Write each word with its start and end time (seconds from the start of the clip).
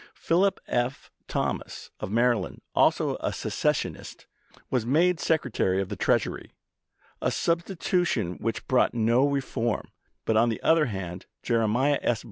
Philip 0.15 0.59
F. 0.67 1.11
Thomas, 1.27 1.91
of 1.99 2.09
Maryland, 2.09 2.63
also 2.73 3.17
a 3.17 3.31
secessionist, 3.31 4.25
was 4.71 4.83
made 4.83 5.17
Secre 5.19 5.53
tary 5.53 5.79
of 5.79 5.89
the 5.89 5.95
Treasury, 5.95 6.49
a 7.21 7.29
substitution 7.29 8.37
which 8.39 8.67
brought 8.67 8.95
no 8.95 9.27
reform; 9.27 9.91
but 10.25 10.35
on 10.35 10.49
the 10.49 10.59
other 10.63 10.87
hand 10.87 11.27
Jeremiah 11.43 11.99
S. 12.01 12.19